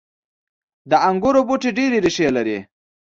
•د 0.89 0.91
انګورو 1.09 1.41
بوټي 1.47 1.69
ډیرې 1.77 1.97
ریښې 2.05 2.27
لري. 2.37 2.57